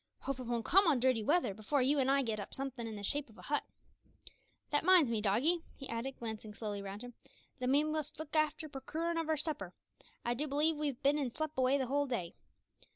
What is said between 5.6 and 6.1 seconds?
he